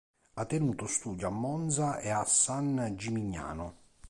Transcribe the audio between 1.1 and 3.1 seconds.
a Monza e a San